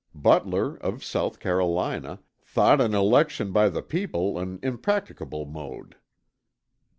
Butler, 0.15 0.77
of 0.77 1.03
South 1.03 1.39
Carolina, 1.39 2.21
"thought 2.43 2.81
an 2.81 2.95
election 2.95 3.51
by 3.51 3.69
the 3.69 3.83
people 3.83 4.39
an 4.39 4.57
impracticable 4.63 5.45
mode." 5.45 5.95